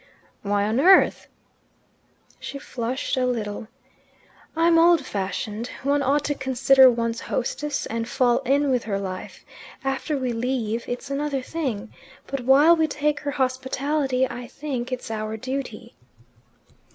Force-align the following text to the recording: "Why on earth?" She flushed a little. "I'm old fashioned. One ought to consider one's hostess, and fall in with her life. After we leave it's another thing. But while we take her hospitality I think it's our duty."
"Why 0.41 0.63
on 0.65 0.79
earth?" 0.79 1.27
She 2.39 2.57
flushed 2.57 3.17
a 3.17 3.27
little. 3.27 3.67
"I'm 4.55 4.79
old 4.79 5.05
fashioned. 5.05 5.67
One 5.83 6.01
ought 6.01 6.23
to 6.23 6.33
consider 6.33 6.89
one's 6.89 7.19
hostess, 7.21 7.85
and 7.85 8.09
fall 8.09 8.39
in 8.39 8.71
with 8.71 8.85
her 8.85 8.97
life. 8.97 9.45
After 9.83 10.17
we 10.17 10.33
leave 10.33 10.85
it's 10.89 11.11
another 11.11 11.43
thing. 11.43 11.93
But 12.25 12.39
while 12.41 12.75
we 12.75 12.87
take 12.87 13.19
her 13.19 13.29
hospitality 13.29 14.27
I 14.27 14.47
think 14.47 14.91
it's 14.91 15.11
our 15.11 15.37
duty." 15.37 15.93